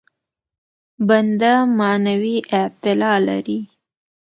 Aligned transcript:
بنده 1.07 1.53
معنوي 1.79 2.35
اعتلا 2.53 3.13
لري. 3.27 3.59